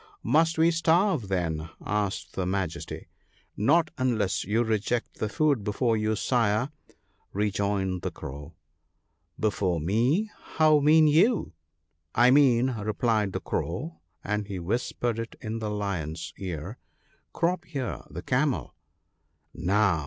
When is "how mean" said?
10.55-11.05